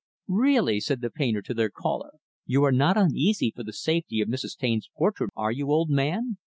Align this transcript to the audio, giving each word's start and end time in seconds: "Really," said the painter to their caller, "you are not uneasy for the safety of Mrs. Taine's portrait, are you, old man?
"Really," 0.27 0.79
said 0.79 1.01
the 1.01 1.11
painter 1.11 1.43
to 1.43 1.53
their 1.53 1.69
caller, 1.69 2.09
"you 2.47 2.63
are 2.63 2.71
not 2.71 2.97
uneasy 2.97 3.53
for 3.55 3.61
the 3.63 3.71
safety 3.71 4.19
of 4.21 4.29
Mrs. 4.29 4.57
Taine's 4.57 4.89
portrait, 4.97 5.29
are 5.35 5.51
you, 5.51 5.69
old 5.69 5.91
man? 5.91 6.37